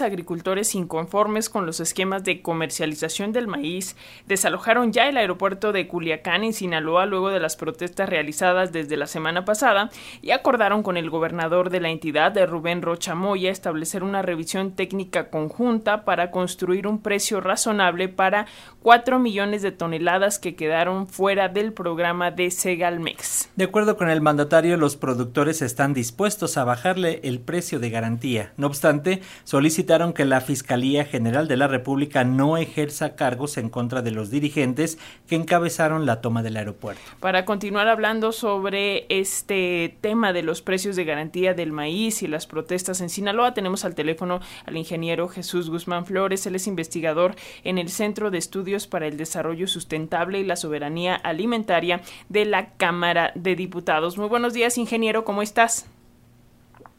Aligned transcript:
agricultores 0.00 0.74
inconformes 0.74 1.48
con 1.48 1.64
los 1.64 1.78
esquemas 1.78 2.24
de 2.24 2.42
comercialización 2.42 3.30
del 3.30 3.46
maíz 3.46 3.94
desalojaron 4.26 4.92
ya 4.92 5.08
el 5.08 5.16
aeropuerto 5.16 5.70
de 5.70 5.86
Culiacán 5.86 6.42
en 6.42 6.54
Sinaloa 6.54 7.06
luego 7.06 7.28
de 7.28 7.38
las 7.38 7.54
protestas 7.54 8.08
realizadas 8.08 8.72
desde 8.72 8.96
la 8.96 9.06
semana 9.06 9.44
pasada 9.44 9.90
y 10.22 10.32
acordaron 10.32 10.82
con 10.82 10.96
el 10.96 11.08
gobernador 11.08 11.70
de 11.70 11.78
la 11.78 11.90
entidad, 11.90 12.32
de 12.32 12.46
Rubén 12.46 12.82
Rocha 12.82 13.14
Moya, 13.14 13.52
establecer 13.52 14.02
una 14.02 14.22
revisión 14.22 14.72
técnica 14.72 15.30
conjunta 15.30 16.04
para 16.04 16.32
construir 16.32 16.88
un 16.88 17.00
precio 17.00 17.40
razonable 17.40 18.08
para 18.08 18.46
4 18.82 19.20
millones 19.20 19.62
de 19.62 19.70
toneladas 19.70 20.40
que 20.40 20.56
quedaron 20.56 21.06
fuera 21.06 21.48
del 21.48 21.72
programa 21.72 22.32
de 22.32 22.50
Segalmex. 22.50 23.50
De 23.54 23.66
acuerdo 23.66 23.96
con 23.96 24.10
el 24.10 24.20
mandatario, 24.20 24.76
los 24.78 24.96
productores 24.96 25.62
están 25.62 25.94
dispuestos 25.94 26.58
a 26.58 26.64
bajarle 26.64 27.20
el 27.22 27.38
precio 27.38 27.78
de 27.78 27.90
garantía. 27.90 28.52
No 28.56 28.66
obstante, 28.66 29.22
solicitan 29.44 29.75
solicitaron 29.76 30.14
que 30.14 30.24
la 30.24 30.40
Fiscalía 30.40 31.04
General 31.04 31.48
de 31.48 31.58
la 31.58 31.68
República 31.68 32.24
no 32.24 32.56
ejerza 32.56 33.14
cargos 33.14 33.58
en 33.58 33.68
contra 33.68 34.00
de 34.00 34.10
los 34.10 34.30
dirigentes 34.30 34.96
que 35.28 35.34
encabezaron 35.34 36.06
la 36.06 36.22
toma 36.22 36.42
del 36.42 36.56
aeropuerto. 36.56 37.02
Para 37.20 37.44
continuar 37.44 37.86
hablando 37.86 38.32
sobre 38.32 39.04
este 39.10 39.94
tema 40.00 40.32
de 40.32 40.42
los 40.42 40.62
precios 40.62 40.96
de 40.96 41.04
garantía 41.04 41.52
del 41.52 41.72
maíz 41.72 42.22
y 42.22 42.26
las 42.26 42.46
protestas 42.46 43.02
en 43.02 43.10
Sinaloa, 43.10 43.52
tenemos 43.52 43.84
al 43.84 43.94
teléfono 43.94 44.40
al 44.64 44.78
ingeniero 44.78 45.28
Jesús 45.28 45.68
Guzmán 45.68 46.06
Flores. 46.06 46.46
Él 46.46 46.54
es 46.54 46.66
investigador 46.66 47.34
en 47.62 47.76
el 47.76 47.90
Centro 47.90 48.30
de 48.30 48.38
Estudios 48.38 48.86
para 48.86 49.06
el 49.06 49.18
Desarrollo 49.18 49.66
Sustentable 49.66 50.40
y 50.40 50.44
la 50.44 50.56
Soberanía 50.56 51.16
Alimentaria 51.16 52.00
de 52.30 52.46
la 52.46 52.70
Cámara 52.78 53.32
de 53.34 53.54
Diputados. 53.54 54.16
Muy 54.16 54.28
buenos 54.28 54.54
días, 54.54 54.78
ingeniero, 54.78 55.26
¿cómo 55.26 55.42
estás? 55.42 55.86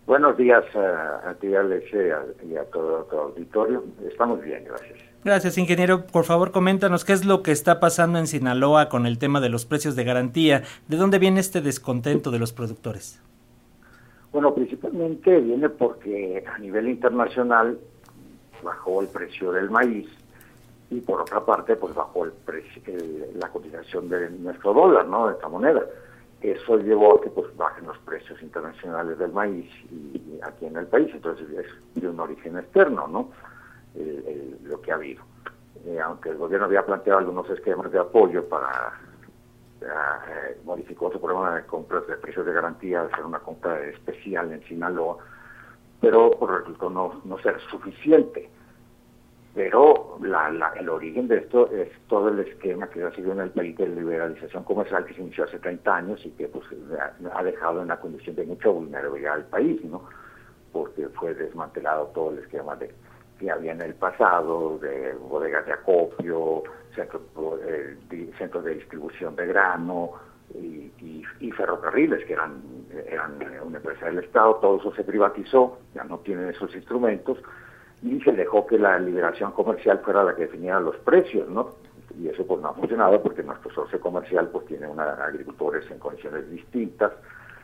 Buenos 0.07 0.37
días 0.37 0.63
a, 0.73 1.33
ti, 1.33 1.53
Alex, 1.53 1.85
y 2.49 2.55
a 2.55 2.63
todo 2.71 3.03
tu 3.03 3.17
auditorio. 3.17 3.83
Estamos 4.09 4.41
bien, 4.41 4.63
gracias. 4.63 4.97
Gracias, 5.25 5.57
ingeniero. 5.57 6.07
Por 6.07 6.23
favor, 6.23 6.51
coméntanos 6.51 7.03
qué 7.03 7.11
es 7.11 7.25
lo 7.25 7.43
que 7.43 7.51
está 7.51 7.81
pasando 7.81 8.17
en 8.17 8.25
Sinaloa 8.25 8.87
con 8.87 9.05
el 9.05 9.19
tema 9.19 9.41
de 9.41 9.49
los 9.49 9.65
precios 9.65 9.97
de 9.97 10.05
garantía. 10.05 10.63
¿De 10.87 10.95
dónde 10.95 11.19
viene 11.19 11.41
este 11.41 11.59
descontento 11.59 12.31
de 12.31 12.39
los 12.39 12.53
productores? 12.53 13.21
Bueno, 14.31 14.55
principalmente 14.55 15.41
viene 15.41 15.67
porque 15.67 16.41
a 16.55 16.57
nivel 16.57 16.87
internacional 16.87 17.77
bajó 18.63 19.01
el 19.01 19.09
precio 19.09 19.51
del 19.51 19.69
maíz 19.69 20.07
y 20.89 21.01
por 21.01 21.19
otra 21.19 21.41
parte, 21.41 21.75
pues 21.75 21.93
bajó 21.93 22.23
el 22.23 22.31
precio, 22.31 22.81
la 23.35 23.49
cotización 23.49 24.07
de 24.07 24.29
nuestro 24.29 24.73
dólar, 24.73 25.05
¿no? 25.05 25.27
De 25.27 25.33
esta 25.33 25.49
moneda. 25.49 25.81
Eso 26.41 26.77
llevó 26.77 27.17
a 27.17 27.21
que 27.21 27.29
pues 27.29 27.55
bajen 27.57 27.87
los 27.87 27.97
precios 27.99 28.41
internacionales 28.41 29.17
del 29.17 29.31
maíz 29.31 29.69
y, 29.91 30.39
aquí 30.43 30.67
en 30.67 30.77
el 30.77 30.85
país, 30.85 31.09
entonces 31.13 31.47
es 31.49 32.01
de 32.01 32.07
un 32.07 32.19
origen 32.19 32.57
externo, 32.57 33.07
¿no? 33.07 33.31
lo 34.63 34.79
que 34.81 34.91
ha 34.91 34.95
habido. 34.95 35.23
Eh, 35.85 35.99
aunque 35.99 36.29
el 36.29 36.37
gobierno 36.37 36.65
había 36.65 36.85
planteado 36.85 37.19
algunos 37.19 37.49
esquemas 37.49 37.91
de 37.91 37.99
apoyo 37.99 38.47
para 38.47 38.93
eh, 39.81 40.57
modificó 40.65 41.11
su 41.11 41.19
programa 41.19 41.55
de 41.55 41.65
compras 41.65 42.05
de 42.07 42.17
precios 42.17 42.45
de 42.45 42.53
garantía, 42.53 43.01
hacer 43.01 43.25
una 43.25 43.39
compra 43.39 43.79
especial 43.85 44.51
en 44.51 44.63
Sinaloa, 44.63 45.17
pero 46.01 46.31
pues, 46.31 46.51
resultó 46.51 46.89
no, 46.89 47.21
no 47.25 47.39
ser 47.39 47.59
suficiente 47.69 48.49
la, 50.51 50.73
el 50.79 50.89
origen 50.89 51.27
de 51.27 51.37
esto 51.37 51.69
es 51.71 51.89
todo 52.07 52.29
el 52.29 52.39
esquema 52.39 52.89
que 52.89 53.03
ha 53.03 53.11
sido 53.11 53.31
en 53.33 53.41
el 53.41 53.49
país 53.51 53.77
de 53.77 53.87
liberalización 53.87 54.63
comercial 54.63 55.05
que 55.05 55.13
se 55.13 55.21
inició 55.21 55.45
hace 55.45 55.59
30 55.59 55.95
años 55.95 56.25
y 56.25 56.31
que 56.31 56.47
pues 56.47 56.65
ha 57.33 57.43
dejado 57.43 57.79
en 57.79 57.85
una 57.85 57.99
condición 57.99 58.35
de 58.35 58.45
mucha 58.45 58.69
vulnerabilidad 58.69 59.33
al 59.33 59.45
país, 59.45 59.83
¿no? 59.85 60.03
Porque 60.71 61.07
fue 61.09 61.33
desmantelado 61.33 62.07
todo 62.13 62.31
el 62.31 62.39
esquema 62.39 62.75
de 62.75 62.93
que 63.39 63.51
había 63.51 63.71
en 63.71 63.81
el 63.81 63.93
pasado 63.93 64.79
de 64.79 65.13
bodegas 65.13 65.65
de 65.65 65.73
acopio, 65.73 66.63
centros, 66.95 67.21
eh, 67.67 67.95
de 68.09 68.73
distribución 68.75 69.35
de 69.35 69.45
grano 69.47 70.13
y, 70.55 70.91
y, 71.39 71.51
ferrocarriles 71.51 72.25
que 72.25 72.33
eran, 72.33 72.61
eran 73.07 73.39
una 73.63 73.77
empresa 73.77 74.07
del 74.07 74.19
Estado, 74.19 74.55
todo 74.55 74.79
eso 74.79 74.93
se 74.95 75.03
privatizó, 75.03 75.79
ya 75.93 76.03
no 76.03 76.19
tienen 76.19 76.49
esos 76.49 76.73
instrumentos 76.75 77.37
y 78.03 78.19
se 78.21 78.31
dejó 78.31 78.67
que 78.67 78.77
la 78.77 78.99
liberación 78.99 79.51
comercial 79.51 79.99
fuera 79.99 80.23
la 80.23 80.35
que 80.35 80.43
definiera 80.43 80.79
los 80.79 80.95
precios, 80.97 81.49
¿no? 81.49 81.71
Y 82.19 82.27
eso 82.27 82.45
pues 82.45 82.61
no 82.61 82.69
ha 82.69 82.73
funcionado 82.73 83.21
porque 83.21 83.43
nuestro 83.43 83.71
socio 83.73 83.99
comercial 83.99 84.49
pues 84.49 84.65
tiene 84.67 84.87
una, 84.87 85.13
agricultores 85.13 85.89
en 85.91 85.99
condiciones 85.99 86.49
distintas, 86.49 87.11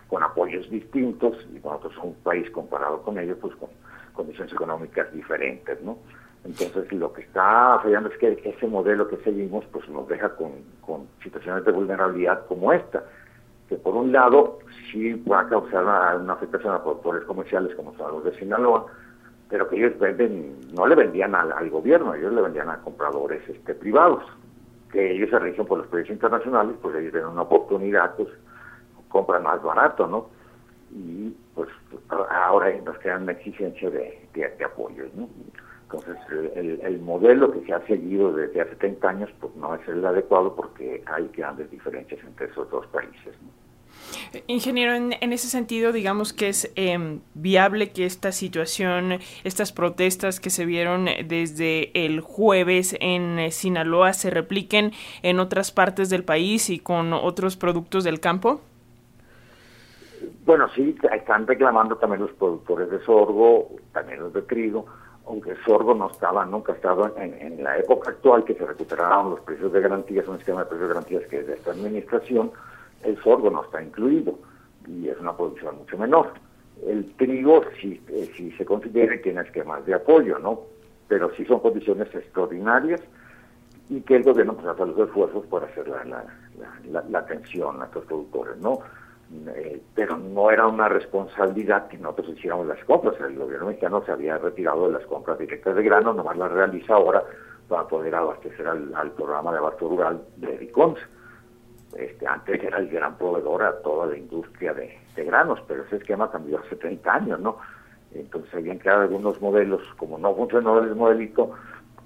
con 0.07 0.21
apoyos 0.21 0.69
distintos, 0.69 1.37
y 1.51 1.55
nosotros 1.55 1.93
somos 1.93 2.09
un 2.17 2.23
país 2.23 2.49
comparado 2.51 3.01
con 3.01 3.17
ellos 3.17 3.37
pues 3.41 3.55
con 3.55 3.69
condiciones 4.13 4.53
económicas 4.53 5.11
diferentes, 5.11 5.81
¿no? 5.81 5.97
Entonces 6.43 6.91
lo 6.91 7.13
que 7.13 7.21
está 7.21 7.79
fallando 7.81 8.09
es 8.09 8.17
que 8.17 8.41
ese 8.43 8.67
modelo 8.67 9.07
que 9.07 9.17
seguimos 9.17 9.65
pues 9.71 9.87
nos 9.89 10.07
deja 10.07 10.35
con, 10.35 10.51
con 10.81 11.07
situaciones 11.23 11.63
de 11.63 11.71
vulnerabilidad 11.71 12.45
como 12.47 12.73
esta, 12.73 13.03
que 13.69 13.75
por 13.77 13.95
un 13.95 14.11
lado 14.11 14.59
sí 14.91 15.13
va 15.23 15.41
a 15.41 15.47
causar 15.47 15.83
una, 15.83 16.15
una 16.17 16.33
afectación 16.33 16.73
a 16.73 16.83
productores 16.83 17.23
comerciales 17.23 17.73
como 17.75 17.95
son 17.95 18.11
los 18.11 18.25
de 18.25 18.37
Sinaloa, 18.37 18.87
pero 19.53 19.69
que 19.69 19.75
ellos 19.75 19.99
venden, 19.99 20.55
no 20.73 20.87
le 20.87 20.95
vendían 20.95 21.35
al, 21.35 21.69
gobierno, 21.69 22.15
ellos 22.15 22.33
le 22.33 22.41
vendían 22.41 22.71
a 22.71 22.79
compradores 22.79 23.47
este, 23.47 23.75
privados, 23.75 24.23
que 24.91 25.11
ellos 25.11 25.29
se 25.29 25.37
rigen 25.37 25.67
por 25.67 25.77
los 25.77 25.85
precios 25.89 26.15
internacionales, 26.15 26.75
pues 26.81 26.95
ellos 26.95 27.11
tienen 27.11 27.29
una 27.29 27.43
oportunidad, 27.43 28.15
pues 28.15 28.29
compran 29.09 29.43
más 29.43 29.61
barato, 29.61 30.07
¿no? 30.07 30.29
Y 30.89 31.35
pues 31.53 31.69
ahora 32.09 32.75
nos 32.83 32.97
queda 32.97 33.17
una 33.17 33.33
exigencia 33.33 33.91
de, 33.91 34.27
de, 34.33 34.65
apoyos, 34.65 35.13
¿no? 35.13 35.29
Entonces, 35.83 36.17
el, 36.55 36.81
el, 36.81 36.99
modelo 37.01 37.51
que 37.51 37.63
se 37.63 37.73
ha 37.73 37.85
seguido 37.85 38.33
desde 38.33 38.59
hace 38.59 38.75
30 38.77 39.07
años, 39.07 39.29
pues 39.39 39.55
no 39.55 39.75
es 39.75 39.87
el 39.87 40.03
adecuado 40.03 40.55
porque 40.55 41.03
hay 41.05 41.29
grandes 41.37 41.69
diferencias 41.69 42.19
entre 42.25 42.47
esos 42.47 42.67
dos 42.71 42.87
países, 42.87 43.35
¿no? 43.43 43.52
Ingeniero, 44.47 44.93
en, 44.95 45.33
ese 45.33 45.47
sentido, 45.47 45.91
digamos 45.91 46.33
que 46.33 46.49
es 46.49 46.71
em, 46.75 47.19
viable 47.33 47.91
que 47.91 48.05
esta 48.05 48.31
situación, 48.31 49.19
estas 49.43 49.71
protestas 49.71 50.39
que 50.39 50.49
se 50.49 50.65
vieron 50.65 51.05
desde 51.25 52.05
el 52.05 52.21
jueves 52.21 52.95
en 52.99 53.37
eh, 53.39 53.51
Sinaloa 53.51 54.13
se 54.13 54.29
repliquen 54.29 54.91
en 55.21 55.39
otras 55.39 55.71
partes 55.71 56.09
del 56.09 56.23
país 56.23 56.69
y 56.69 56.79
con 56.79 57.13
otros 57.13 57.57
productos 57.57 58.03
del 58.03 58.19
campo? 58.19 58.61
Bueno, 60.45 60.67
sí, 60.75 60.95
están 61.13 61.47
reclamando 61.47 61.97
también 61.97 62.21
los 62.21 62.31
productores 62.31 62.89
de 62.89 62.99
sorgo, 63.01 63.69
también 63.93 64.19
los 64.19 64.33
de 64.33 64.41
trigo, 64.41 64.85
aunque 65.25 65.51
el 65.51 65.63
sorgo 65.63 65.93
no 65.93 66.09
estaba, 66.09 66.45
nunca 66.45 66.73
ha 66.73 66.75
estado 66.75 67.15
en, 67.17 67.63
la 67.63 67.77
época 67.77 68.11
actual 68.11 68.43
que 68.43 68.53
se 68.55 68.65
recuperaron 68.65 69.31
los 69.31 69.39
precios 69.41 69.71
de 69.71 69.79
garantías, 69.79 70.27
un 70.27 70.37
sistema 70.37 70.61
de 70.61 70.65
precios 70.65 70.89
de 70.89 70.93
garantías 70.93 71.23
que 71.29 71.39
es 71.39 71.47
de 71.47 71.53
esta 71.53 71.71
administración, 71.71 72.51
el 73.03 73.21
sorgo 73.23 73.49
no 73.49 73.63
está 73.63 73.81
incluido 73.81 74.39
y 74.87 75.07
es 75.07 75.19
una 75.19 75.35
producción 75.35 75.77
mucho 75.77 75.97
menor. 75.97 76.33
El 76.85 77.13
trigo 77.15 77.63
sí, 77.79 78.01
eh, 78.09 78.29
sí 78.35 78.51
se 78.51 78.65
considera 78.65 79.15
tiene 79.21 79.41
esquemas 79.41 79.85
de 79.85 79.93
apoyo, 79.93 80.39
¿no? 80.39 80.61
Pero 81.07 81.33
sí 81.35 81.45
son 81.45 81.59
condiciones 81.59 82.13
extraordinarias 82.13 83.01
y 83.89 84.01
que 84.01 84.15
el 84.15 84.23
gobierno 84.23 84.55
pues, 84.55 84.67
hace 84.67 84.85
los 84.85 84.97
esfuerzos 84.97 85.45
por 85.47 85.63
hacer 85.63 85.87
la, 85.87 86.03
la, 86.05 87.03
la, 87.09 87.19
atención 87.19 87.81
a 87.81 87.85
estos 87.85 88.05
productores, 88.05 88.57
¿no? 88.57 88.79
Eh, 89.47 89.81
pero 89.95 90.17
no 90.17 90.51
era 90.51 90.67
una 90.67 90.87
responsabilidad 90.87 91.87
que 91.87 91.97
nosotros 91.97 92.37
hiciéramos 92.37 92.67
las 92.67 92.83
compras. 92.85 93.15
El 93.19 93.37
gobierno 93.37 93.67
mexicano 93.67 94.03
se 94.05 94.11
había 94.11 94.37
retirado 94.37 94.87
de 94.87 94.93
las 94.93 95.05
compras 95.05 95.39
directas 95.39 95.75
de 95.75 95.83
grano, 95.83 96.13
nomás 96.13 96.37
las 96.37 96.51
realiza 96.51 96.95
ahora 96.95 97.23
para 97.67 97.87
poder 97.87 98.13
abastecer 98.15 98.67
al, 98.67 99.11
programa 99.11 99.51
de 99.51 99.57
abasto 99.57 99.89
rural 99.89 100.21
de 100.37 100.57
Riconza. 100.57 101.01
Este, 101.97 102.25
antes 102.25 102.63
era 102.63 102.77
el 102.77 102.89
gran 102.89 103.17
proveedor 103.17 103.63
a 103.63 103.81
toda 103.81 104.07
la 104.07 104.17
industria 104.17 104.73
de, 104.73 104.97
granos, 105.15 105.59
pero 105.67 105.83
ese 105.83 105.97
esquema 105.97 106.31
cambió 106.31 106.59
hace 106.59 106.75
30 106.75 107.13
años, 107.13 107.39
¿no? 107.39 107.57
Entonces 108.13 108.53
habían 108.53 108.79
creado 108.79 109.01
algunos 109.01 109.39
modelos, 109.41 109.81
como 109.97 110.17
no 110.17 110.35
funcionó 110.35 110.79
el 110.79 110.95
modelito, 110.95 111.51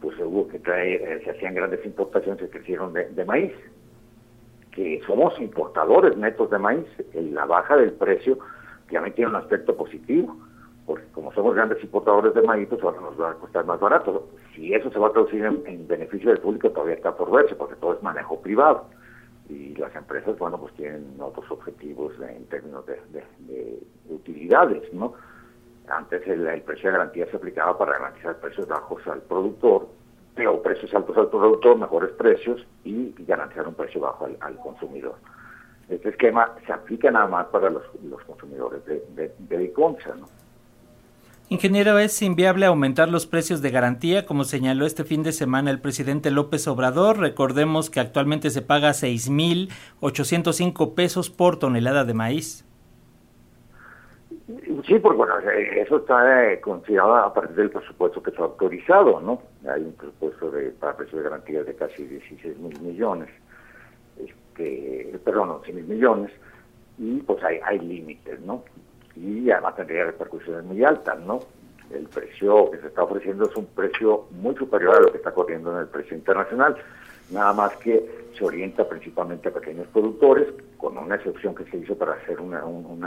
pues 0.02 0.18
hubo 0.20 0.48
que 0.48 0.60
traer, 0.60 1.02
eh, 1.02 1.22
se 1.24 1.32
hacían 1.32 1.56
grandes 1.56 1.86
importaciones, 1.86 2.40
se 2.42 2.50
crecieron 2.50 2.94
de, 2.94 3.26
maíz, 3.26 3.54
que 4.72 5.02
somos 5.08 5.40
importadores 5.40 6.18
netos 6.18 6.50
de 6.52 6.60
maíz, 6.60 6.86
la 7.14 7.46
baja 7.46 7.78
del 7.78 7.94
precio 7.94 8.38
ya 8.92 9.04
tiene 9.12 9.32
un 9.32 9.38
aspecto 9.38 9.76
positivo, 9.76 10.38
porque 10.86 11.06
como 11.14 11.34
somos 11.34 11.56
grandes 11.56 11.82
importadores 11.84 12.34
de 12.34 12.42
maíz, 12.42 12.68
pues 12.70 12.82
ahora 12.84 13.02
nos 13.02 13.20
va 13.20 13.32
a 13.32 13.36
costar 13.36 13.66
más 13.66 13.80
barato. 13.80 14.30
Si 14.54 14.74
eso 14.74 14.90
se 14.92 15.00
va 15.00 15.08
a 15.08 15.12
traducir 15.12 15.44
en, 15.44 15.62
en 15.66 15.88
beneficio 15.88 16.30
del 16.30 16.40
público, 16.40 16.70
todavía 16.70 16.96
está 16.96 17.16
por 17.16 17.32
verse, 17.32 17.56
porque 17.56 17.76
todo 17.76 17.96
es 17.96 18.04
manejo 18.04 18.40
privado 18.42 18.86
y 19.50 19.76
las 19.76 19.96
empresas, 19.96 20.38
bueno, 20.38 20.60
pues 20.60 20.74
tienen 20.74 21.16
otros 21.20 21.50
objetivos 21.52 22.14
en 22.22 22.46
términos 22.48 22.86
de, 22.86 23.80
utilidades, 24.10 24.94
¿no? 24.94 25.14
Antes 25.88 26.28
el, 26.28 26.62
precio 26.64 26.90
de 26.90 26.98
garantía 26.98 27.30
se 27.32 27.38
aplicaba 27.38 27.78
para 27.78 27.94
garantizar 27.94 28.36
precios 28.40 28.68
bajos 28.68 29.06
al 29.08 29.22
productor, 29.22 29.88
pero 30.36 30.62
precios 30.62 30.94
altos 30.94 31.18
al 31.18 31.30
productor, 31.30 31.78
mejores 31.78 32.12
precios 32.12 32.66
y, 32.84 33.14
garantizar 33.20 33.68
un 33.68 33.76
precio 33.76 34.02
bajo 34.02 34.28
al, 34.40 34.58
consumidor. 34.58 35.16
Este 35.88 36.10
esquema 36.10 36.54
se 36.66 36.74
aplica 36.74 37.10
nada 37.10 37.28
más 37.28 37.48
para 37.48 37.70
los, 37.70 37.84
consumidores 38.26 38.86
de, 38.86 39.02
de, 39.16 39.74
¿no? 40.20 40.28
Ingeniero, 41.50 41.98
¿es 41.98 42.22
inviable 42.22 42.66
aumentar 42.66 43.08
los 43.08 43.26
precios 43.26 43.62
de 43.62 43.70
garantía, 43.70 44.26
como 44.26 44.44
señaló 44.44 44.86
este 44.86 45.06
fin 45.06 45.24
de 45.24 45.32
semana 45.32 45.72
el 45.72 45.80
presidente 45.80 46.30
López 46.30 46.68
Obrador? 46.68 47.20
Recordemos 47.20 47.90
que 47.90 48.02
actualmente 48.02 48.50
se 48.50 48.62
paga 48.62 48.90
6.805 48.90 50.94
pesos 50.94 51.30
por 51.30 51.58
tonelada 51.58 52.04
de 52.04 52.14
maíz. 52.14 52.66
Sí, 54.86 55.00
porque 55.00 55.18
bueno, 55.18 55.40
eh, 55.40 55.84
eso 55.84 56.00
está 56.00 56.52
eh, 56.52 56.60
considerado 56.60 57.16
a 57.16 57.34
partir 57.34 57.56
del 57.56 57.70
presupuesto 57.70 58.22
que 58.22 58.32
está 58.32 58.44
autorizado, 58.44 59.22
¿no? 59.22 59.42
Hay 59.74 59.84
un 59.84 59.94
presupuesto 59.94 60.52
de, 60.52 60.72
para 60.72 60.98
precios 60.98 61.24
de 61.24 61.30
garantía 61.30 61.64
de 61.64 61.74
casi 61.76 62.04
16 62.04 62.58
mil 62.58 62.78
millones, 62.82 63.30
este, 64.22 65.18
perdón, 65.24 65.52
11 65.52 65.72
mil 65.72 65.86
millones, 65.86 66.30
y 66.98 67.22
pues 67.22 67.42
hay, 67.42 67.60
hay 67.64 67.80
límites, 67.80 68.42
¿no? 68.42 68.66
Y 69.20 69.50
además 69.52 69.76
tendría 69.76 70.06
repercusiones 70.06 70.64
muy 70.64 70.84
altas, 70.84 71.20
¿no? 71.20 71.40
El 71.90 72.08
precio 72.08 72.70
que 72.72 72.80
se 72.80 72.88
está 72.88 73.04
ofreciendo 73.04 73.50
es 73.50 73.56
un 73.56 73.66
precio 73.68 74.26
muy 74.32 74.56
superior 74.56 74.96
a 74.96 75.00
lo 75.00 75.12
que 75.12 75.18
está 75.18 75.34
corriendo 75.34 75.72
en 75.72 75.80
el 75.80 75.88
precio 75.88 76.18
internacional, 76.18 76.76
nada 77.32 77.54
más 77.54 77.76
que 77.78 78.28
se 78.38 78.46
orienta 78.46 78.88
principalmente 78.88 79.50
a 79.50 79.54
pequeños 79.54 79.88
productores, 79.88 80.48
con 80.78 80.98
una 80.98 81.16
excepción 81.16 81.56
que 81.56 81.66
se 81.66 81.78
hizo 81.78 81.98
para 81.98 82.14
hacer 82.14 82.40
una, 82.40 82.62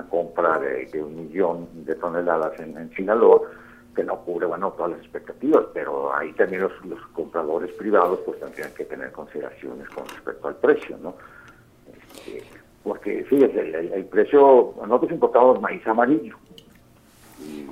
compra 0.08 0.58
de, 0.58 1.02
un 1.02 1.14
millón 1.14 1.68
de 1.84 1.94
toneladas 1.94 2.58
en, 2.58 2.90
Sinaloa, 2.94 3.42
que 3.94 4.02
no 4.02 4.16
cubre, 4.20 4.46
bueno, 4.46 4.72
todas 4.72 4.92
las 4.92 5.00
expectativas, 5.00 5.66
pero 5.72 6.14
ahí 6.14 6.32
también 6.32 6.62
los, 6.62 6.72
compradores 7.12 7.70
privados 7.72 8.20
pues 8.24 8.40
tendrían 8.40 8.72
que 8.72 8.84
tener 8.84 9.12
consideraciones 9.12 9.88
con 9.90 10.08
respecto 10.08 10.48
al 10.48 10.56
precio, 10.56 10.96
¿no? 11.02 11.14
Este, 11.92 12.59
porque 12.82 13.24
fíjese, 13.24 13.60
el, 13.94 14.04
precio, 14.06 14.74
nosotros 14.80 15.12
importamos 15.12 15.60
maíz 15.60 15.86
amarillo 15.86 16.36
y, 17.40 17.66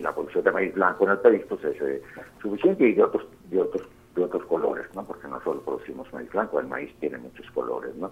la 0.00 0.12
producción 0.12 0.42
de 0.42 0.50
maíz 0.50 0.74
blanco 0.74 1.04
en 1.04 1.10
el 1.10 1.18
país 1.18 1.42
pues 1.48 1.62
es 1.64 1.80
eh, 1.80 2.02
suficiente 2.40 2.88
y 2.88 2.92
de 2.94 3.04
otros, 3.04 3.24
de 3.50 3.60
otros 3.60 3.88
de 4.14 4.24
otros 4.24 4.44
colores, 4.44 4.86
¿no? 4.94 5.04
Porque 5.04 5.26
no 5.28 5.40
solo 5.42 5.60
producimos 5.62 6.12
maíz 6.12 6.30
blanco, 6.30 6.60
el 6.60 6.66
maíz 6.66 6.92
tiene 7.00 7.18
muchos 7.18 7.50
colores, 7.52 7.94
¿no? 7.96 8.10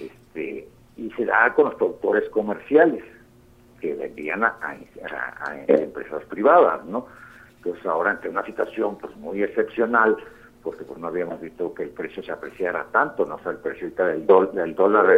Este, 0.00 0.68
y 0.96 1.10
se 1.10 1.24
da 1.24 1.52
con 1.54 1.66
los 1.66 1.74
productores 1.74 2.28
comerciales 2.30 3.04
que 3.80 3.94
vendían 3.94 4.44
a, 4.44 4.56
a 4.60 5.56
empresas 5.66 6.24
privadas, 6.24 6.84
¿no? 6.86 7.06
Entonces 7.58 7.84
ahora 7.86 8.12
ante 8.12 8.28
una 8.28 8.44
situación 8.44 8.96
pues 8.96 9.14
muy 9.16 9.42
excepcional, 9.42 10.16
porque 10.66 10.82
pues 10.82 10.98
no 10.98 11.06
habíamos 11.06 11.40
visto 11.40 11.72
que 11.72 11.84
el 11.84 11.90
precio 11.90 12.24
se 12.24 12.32
apreciara 12.32 12.88
tanto, 12.90 13.24
no 13.24 13.36
o 13.36 13.50
el 13.50 13.58
precio 13.58 13.88
del, 13.88 14.26
del 14.26 14.74
dólar 14.74 15.12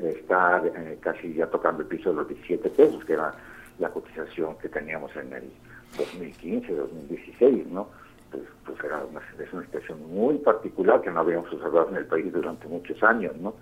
está 0.00 0.62
eh, 0.64 0.96
casi 0.98 1.34
ya 1.34 1.46
tocando 1.46 1.82
el 1.82 1.88
piso 1.88 2.08
de 2.08 2.16
los 2.16 2.28
17 2.28 2.70
pesos, 2.70 3.04
que 3.04 3.12
era 3.12 3.34
la 3.80 3.90
cotización 3.90 4.56
que 4.56 4.70
teníamos 4.70 5.14
en 5.14 5.30
el 5.34 5.52
2015, 5.98 6.74
2016, 6.74 7.66
¿no? 7.66 7.90
Pues, 8.30 8.44
pues 8.64 8.82
era 8.82 9.04
una, 9.04 9.20
es 9.20 9.52
una 9.52 9.62
situación 9.66 10.10
muy 10.10 10.38
particular 10.38 11.02
que 11.02 11.10
no 11.10 11.20
habíamos 11.20 11.52
observado 11.52 11.90
en 11.90 11.96
el 11.96 12.06
país 12.06 12.32
durante 12.32 12.66
muchos 12.66 13.02
años, 13.02 13.36
¿no? 13.36 13.56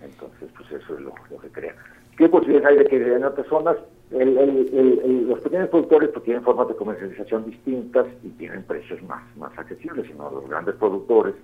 Entonces, 0.00 0.48
pues 0.56 0.72
eso 0.72 0.94
es 0.94 1.00
lo, 1.02 1.12
lo 1.30 1.38
que 1.38 1.48
crea. 1.50 1.74
¿Qué 2.16 2.30
posibilidades 2.30 2.78
hay 2.78 2.84
de 2.84 2.88
que 2.88 3.14
en 3.14 3.24
otras 3.24 3.46
zonas 3.46 3.76
los 4.12 5.40
pequeños 5.40 5.68
productores 5.68 6.10
pues, 6.10 6.24
tienen 6.24 6.42
formas 6.42 6.68
de 6.68 6.76
comercialización 6.76 7.46
distintas 7.46 8.06
y 8.22 8.28
tienen 8.30 8.62
precios 8.64 9.02
más, 9.02 9.22
más 9.36 9.56
accesibles, 9.58 10.06
sino 10.06 10.30
los 10.30 10.48
grandes 10.48 10.74
productores, 10.76 11.34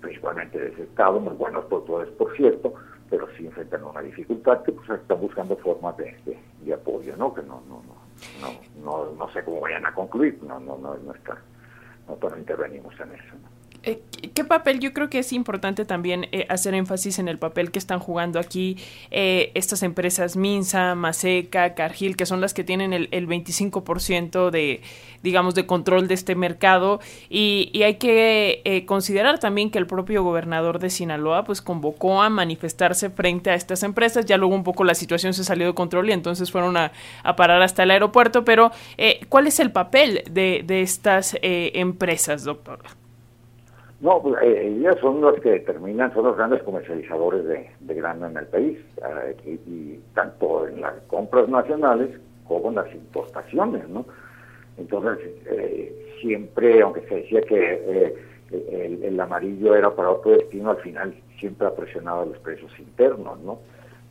principalmente 0.00 0.58
de 0.58 0.68
ese 0.68 0.82
estado, 0.82 1.18
muy 1.20 1.34
buenos 1.34 1.64
productores 1.66 2.08
por 2.14 2.36
cierto, 2.36 2.74
pero 3.08 3.26
sí 3.36 3.46
enfrentan 3.46 3.84
una 3.84 4.00
dificultad 4.00 4.62
que 4.62 4.72
pues 4.72 4.88
están 4.90 5.20
buscando 5.20 5.56
formas 5.56 5.96
de, 5.96 6.72
apoyo, 6.72 7.16
¿no? 7.16 7.32
Que 7.32 7.42
no, 7.42 7.62
no, 7.68 7.82
no, 8.40 8.50
no, 8.82 9.12
no, 9.12 9.30
sé 9.30 9.44
cómo 9.44 9.60
vayan 9.60 9.86
a 9.86 9.94
concluir, 9.94 10.38
no, 10.42 10.58
no, 10.60 10.76
no, 10.78 10.96
no 10.96 11.14
está, 11.14 11.38
no, 12.08 12.38
intervenimos 12.38 12.94
en 13.00 13.12
eso. 13.12 13.34
¿no? 13.42 13.63
Eh, 13.86 14.00
¿Qué 14.32 14.44
papel? 14.44 14.80
Yo 14.80 14.94
creo 14.94 15.10
que 15.10 15.18
es 15.18 15.32
importante 15.32 15.84
también 15.84 16.26
eh, 16.32 16.46
hacer 16.48 16.74
énfasis 16.74 17.18
en 17.18 17.28
el 17.28 17.38
papel 17.38 17.70
que 17.70 17.78
están 17.78 18.00
jugando 18.00 18.40
aquí 18.40 18.78
eh, 19.10 19.52
estas 19.54 19.82
empresas 19.82 20.36
Minsa, 20.36 20.94
Maseca, 20.94 21.74
Cargill, 21.74 22.16
que 22.16 22.24
son 22.24 22.40
las 22.40 22.54
que 22.54 22.64
tienen 22.64 22.94
el, 22.94 23.08
el 23.10 23.28
25% 23.28 24.50
de, 24.50 24.80
digamos, 25.22 25.54
de 25.54 25.66
control 25.66 26.08
de 26.08 26.14
este 26.14 26.34
mercado. 26.34 27.00
Y, 27.28 27.70
y 27.74 27.82
hay 27.82 27.96
que 27.96 28.84
considerar 28.86 29.38
también 29.38 29.70
que 29.70 29.78
el 29.78 29.86
propio 29.86 30.24
gobernador 30.24 30.78
de 30.78 30.88
Sinaloa, 30.88 31.44
pues, 31.44 31.60
convocó 31.60 32.22
a 32.22 32.30
manifestarse 32.30 33.10
frente 33.10 33.50
a 33.50 33.54
estas 33.54 33.82
empresas. 33.82 34.24
Ya 34.24 34.38
luego 34.38 34.54
un 34.54 34.64
poco 34.64 34.84
la 34.84 34.94
situación 34.94 35.34
se 35.34 35.44
salió 35.44 35.66
de 35.66 35.74
control 35.74 36.08
y 36.08 36.12
entonces 36.12 36.50
fueron 36.50 36.76
a, 36.78 36.92
parar 37.36 37.60
hasta 37.60 37.82
el 37.82 37.90
aeropuerto. 37.90 38.44
Pero, 38.44 38.72
¿cuál 39.28 39.46
es 39.46 39.60
el 39.60 39.70
papel 39.70 40.24
de, 40.30 40.62
de 40.64 40.80
estas 40.80 41.36
empresas, 41.42 42.44
doctor? 42.44 43.03
No, 44.04 44.20
pues, 44.20 44.34
eh, 44.42 44.66
ellas 44.66 44.98
son 45.00 45.22
los 45.22 45.40
que 45.40 45.52
determinan, 45.52 46.12
son 46.12 46.24
los 46.24 46.36
grandes 46.36 46.62
comercializadores 46.62 47.42
de, 47.46 47.70
de 47.80 47.94
grano 47.94 48.26
en 48.26 48.36
el 48.36 48.46
país, 48.48 48.78
eh, 48.98 49.58
y, 49.66 49.98
tanto 50.12 50.68
en 50.68 50.82
las 50.82 50.92
compras 51.06 51.48
nacionales 51.48 52.10
como 52.46 52.68
en 52.68 52.74
las 52.74 52.94
importaciones, 52.94 53.88
¿no? 53.88 54.04
Entonces, 54.76 55.26
eh, 55.46 56.18
siempre, 56.20 56.82
aunque 56.82 57.00
se 57.08 57.14
decía 57.14 57.40
que 57.40 58.14
el, 58.50 59.18
amarillo 59.18 59.74
era 59.74 59.88
para 59.96 60.10
otro 60.10 60.32
destino, 60.32 60.72
al 60.72 60.82
final 60.82 61.14
siempre 61.40 61.66
ha 61.66 61.74
presionado 61.74 62.26
los 62.26 62.38
precios 62.40 62.78
internos, 62.78 63.40
¿no? 63.40 63.58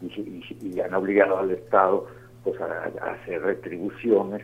Y, 0.02 0.80
han 0.80 0.96
obligado 0.96 1.38
al 1.38 1.52
Estado 1.52 2.08
pues 2.44 2.60
a 2.60 3.12
hacer 3.12 3.44
retribuciones 3.44 4.42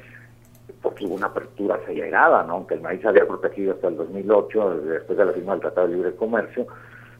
porque 0.81 1.05
hubo 1.05 1.15
una 1.15 1.27
apertura 1.27 1.75
acelerada, 1.75 2.43
¿no? 2.43 2.53
aunque 2.53 2.75
el 2.75 2.81
maíz 2.81 3.03
había 3.05 3.27
protegido 3.27 3.73
hasta 3.73 3.87
el 3.87 3.97
2008, 3.97 4.81
después 4.81 5.17
de 5.17 5.25
la 5.25 5.33
firma 5.33 5.53
del 5.53 5.61
Tratado 5.61 5.87
de 5.87 5.95
Libre 5.95 6.15
Comercio, 6.15 6.67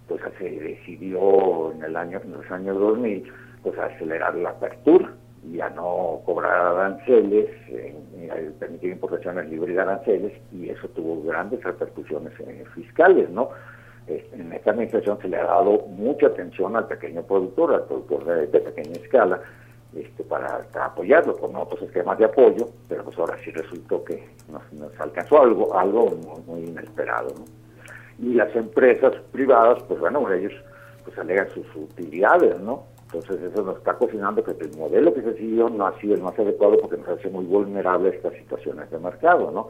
pues 0.08 0.22
se 0.38 0.50
decidió 0.50 1.72
en 1.72 1.84
el 1.84 1.96
año 1.96 2.20
en 2.24 2.32
los 2.32 2.52
años 2.52 2.80
2000 2.80 3.32
pues 3.64 3.78
acelerar 3.78 4.36
la 4.36 4.50
apertura 4.50 5.14
y 5.48 5.60
a 5.62 5.70
no 5.70 6.22
cobrar 6.26 6.54
aranceles, 6.54 7.50
eh, 7.70 8.52
permitir 8.60 8.92
importaciones 8.92 9.50
libres 9.50 9.76
de 9.76 9.82
aranceles 9.82 10.34
y 10.52 10.70
eso 10.70 10.88
tuvo 10.90 11.22
grandes 11.24 11.64
repercusiones 11.64 12.34
eh, 12.40 12.66
fiscales, 12.74 13.30
¿no? 13.30 13.50
En 14.08 14.52
esta 14.54 14.72
administración 14.72 15.20
se 15.22 15.28
le 15.28 15.38
ha 15.38 15.44
dado 15.44 15.86
mucha 15.88 16.28
atención 16.28 16.76
al 16.76 16.88
pequeño 16.88 17.22
productor, 17.22 17.76
al 17.76 17.84
productor 17.84 18.26
de 18.26 18.60
pequeña 18.60 18.94
escala, 18.94 19.40
este, 19.96 20.24
para, 20.24 20.68
apoyarlo 20.84 21.36
con 21.38 21.56
otros 21.56 21.82
esquemas 21.82 22.18
de 22.20 22.26
apoyo, 22.26 22.70
pero 22.88 23.04
pues 23.04 23.18
ahora 23.18 23.38
sí 23.44 23.52
resultó 23.52 24.04
que 24.04 24.30
nos, 24.50 25.00
alcanzó 25.00 25.42
algo, 25.42 25.78
algo 25.78 26.12
muy, 26.46 26.66
inesperado. 26.66 27.34
Y 28.20 28.34
las 28.34 28.56
empresas 28.56 29.14
privadas, 29.32 29.82
pues 29.88 30.00
bueno, 30.00 30.32
ellos 30.32 30.54
pues 31.04 31.18
alegan 31.18 31.50
sus 31.50 31.66
utilidades, 31.76 32.60
¿no? 32.60 32.84
Entonces 33.06 33.42
eso 33.42 33.64
nos 33.64 33.78
está 33.78 33.94
cocinando 33.94 34.44
que 34.44 34.52
el 34.52 34.78
modelo 34.78 35.12
que 35.14 35.24
se 35.24 35.34
siguió 35.34 35.70
no 35.70 35.88
ha 35.88 36.00
sido 36.00 36.14
el 36.14 36.22
más 36.22 36.38
adecuado 36.38 36.78
porque 36.80 36.98
nos 36.98 37.08
hace 37.10 37.30
muy 37.30 37.46
vulnerable 37.46 38.10
a 38.10 38.14
estas 38.14 38.34
situaciones 38.34 38.92
de 38.92 39.00
mercado, 39.00 39.50
¿no? 39.50 39.70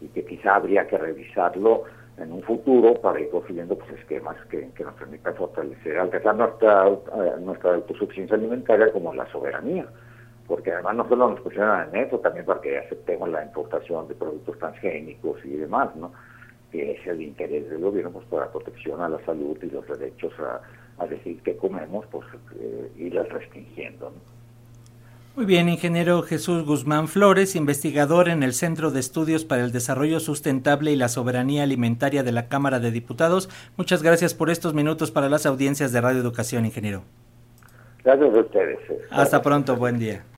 Y 0.00 0.08
que 0.08 0.24
quizá 0.24 0.54
habría 0.54 0.86
que 0.86 0.96
revisarlo 0.96 1.84
en 2.20 2.32
un 2.32 2.42
futuro 2.42 2.94
para 2.94 3.20
ir 3.20 3.30
construyendo 3.30 3.76
pues, 3.76 3.90
esquemas 3.98 4.36
que, 4.50 4.68
nos 4.78 4.94
permitan 4.94 5.34
fortalecer, 5.34 5.98
alcanzar 5.98 6.36
nuestra, 6.36 6.88
eh, 6.88 7.34
nuestra 7.40 7.74
autosuficiencia 7.74 8.36
alimentaria 8.36 8.92
como 8.92 9.14
la 9.14 9.30
soberanía, 9.30 9.86
porque 10.46 10.72
además 10.72 10.96
no 10.96 11.08
solo 11.08 11.30
nos 11.30 11.40
posicionan 11.40 11.88
en 11.88 12.06
eso, 12.06 12.18
también 12.18 12.44
para 12.44 12.60
que 12.60 12.78
aceptemos 12.78 13.28
la 13.28 13.44
importación 13.44 14.08
de 14.08 14.14
productos 14.14 14.58
transgénicos 14.58 15.44
y 15.44 15.56
demás, 15.56 15.94
¿no? 15.96 16.12
que 16.70 16.92
es 16.92 17.06
el 17.06 17.22
interés 17.22 17.68
del 17.68 17.80
gobierno 17.80 18.12
pues, 18.12 18.26
para 18.26 18.50
protección 18.50 19.00
a 19.00 19.08
la 19.08 19.18
salud 19.24 19.58
y 19.62 19.70
los 19.70 19.86
derechos 19.86 20.32
a, 20.38 20.60
decir 21.06 21.40
qué 21.42 21.56
comemos, 21.56 22.04
pues 22.10 22.26
eh, 22.60 23.26
restringiendo. 23.30 24.10
¿no? 24.10 24.39
Muy 25.36 25.46
bien, 25.46 25.68
ingeniero 25.68 26.22
Jesús 26.22 26.64
Guzmán 26.66 27.06
Flores, 27.06 27.54
investigador 27.54 28.28
en 28.28 28.42
el 28.42 28.52
Centro 28.52 28.90
de 28.90 28.98
Estudios 28.98 29.44
para 29.44 29.62
el 29.62 29.70
Desarrollo 29.70 30.18
Sustentable 30.18 30.90
y 30.90 30.96
la 30.96 31.08
Soberanía 31.08 31.62
Alimentaria 31.62 32.24
de 32.24 32.32
la 32.32 32.48
Cámara 32.48 32.80
de 32.80 32.90
Diputados. 32.90 33.48
Muchas 33.76 34.02
gracias 34.02 34.34
por 34.34 34.50
estos 34.50 34.74
minutos 34.74 35.12
para 35.12 35.28
las 35.28 35.46
audiencias 35.46 35.92
de 35.92 36.00
Radio 36.00 36.20
Educación, 36.20 36.66
ingeniero. 36.66 37.04
Gracias 38.02 38.34
a 38.34 38.40
ustedes. 38.40 38.78
Hasta 39.10 39.40
pronto, 39.40 39.76
buen 39.76 40.00
día. 40.00 40.24